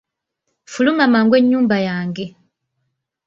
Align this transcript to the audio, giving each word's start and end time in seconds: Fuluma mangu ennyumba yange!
Fuluma 0.71 1.05
mangu 1.11 1.33
ennyumba 1.39 1.77
yange! 1.87 2.25